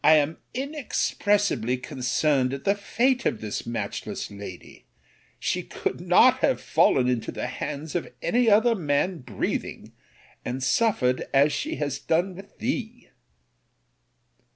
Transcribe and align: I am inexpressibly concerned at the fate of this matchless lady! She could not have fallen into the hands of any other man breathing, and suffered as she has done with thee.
I 0.03 0.13
am 0.15 0.39
inexpressibly 0.55 1.77
concerned 1.77 2.55
at 2.55 2.63
the 2.63 2.73
fate 2.73 3.23
of 3.27 3.39
this 3.39 3.67
matchless 3.67 4.31
lady! 4.31 4.85
She 5.37 5.61
could 5.61 6.01
not 6.01 6.39
have 6.39 6.59
fallen 6.59 7.07
into 7.07 7.31
the 7.31 7.45
hands 7.45 7.93
of 7.93 8.11
any 8.19 8.49
other 8.49 8.73
man 8.73 9.19
breathing, 9.19 9.93
and 10.43 10.63
suffered 10.63 11.25
as 11.35 11.53
she 11.53 11.75
has 11.75 11.99
done 11.99 12.33
with 12.35 12.57
thee. 12.57 13.09